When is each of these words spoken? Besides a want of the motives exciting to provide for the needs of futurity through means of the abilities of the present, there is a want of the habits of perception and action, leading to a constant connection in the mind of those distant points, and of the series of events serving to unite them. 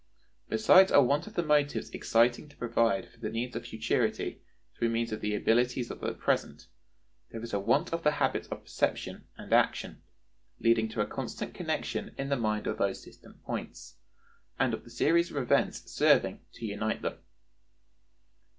Besides 0.49 0.91
a 0.91 0.99
want 0.99 1.27
of 1.27 1.35
the 1.35 1.43
motives 1.43 1.91
exciting 1.91 2.49
to 2.49 2.55
provide 2.57 3.07
for 3.11 3.19
the 3.19 3.29
needs 3.29 3.55
of 3.55 3.67
futurity 3.67 4.41
through 4.73 4.89
means 4.89 5.11
of 5.11 5.21
the 5.21 5.35
abilities 5.35 5.91
of 5.91 5.99
the 5.99 6.15
present, 6.15 6.65
there 7.29 7.43
is 7.43 7.53
a 7.53 7.59
want 7.59 7.93
of 7.93 8.01
the 8.01 8.13
habits 8.13 8.47
of 8.47 8.63
perception 8.63 9.27
and 9.37 9.53
action, 9.53 10.01
leading 10.59 10.89
to 10.89 11.01
a 11.01 11.05
constant 11.05 11.53
connection 11.53 12.15
in 12.17 12.29
the 12.29 12.35
mind 12.35 12.65
of 12.65 12.79
those 12.79 13.05
distant 13.05 13.43
points, 13.43 13.97
and 14.57 14.73
of 14.73 14.83
the 14.83 14.89
series 14.89 15.29
of 15.29 15.37
events 15.37 15.91
serving 15.91 16.43
to 16.53 16.65
unite 16.65 17.03
them. 17.03 17.19